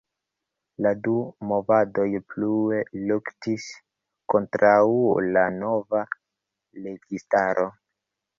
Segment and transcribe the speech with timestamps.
[0.83, 1.11] La du
[1.51, 3.67] movadoj plue luktis
[4.35, 4.71] kontraŭ
[5.37, 6.03] la nova
[6.89, 7.69] registaro.